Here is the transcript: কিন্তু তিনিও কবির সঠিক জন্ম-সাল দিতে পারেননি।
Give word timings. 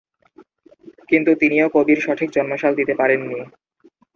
কিন্তু 1.09 1.31
তিনিও 1.41 1.67
কবির 1.75 1.99
সঠিক 2.01 2.29
জন্ম-সাল 2.31 2.73
দিতে 2.79 2.93
পারেননি। 2.95 3.39